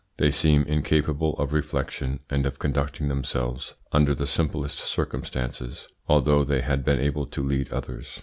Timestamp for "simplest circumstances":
4.25-5.87